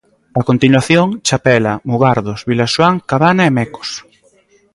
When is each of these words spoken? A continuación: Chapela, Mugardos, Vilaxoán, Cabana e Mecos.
A 0.39 0.41
continuación: 0.49 1.07
Chapela, 1.27 1.73
Mugardos, 1.89 2.39
Vilaxoán, 2.49 2.95
Cabana 3.09 3.43
e 3.49 3.51
Mecos. 3.57 3.89